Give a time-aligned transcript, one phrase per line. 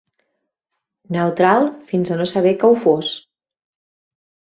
[1.17, 3.13] Neutral fins a no saber que ho fos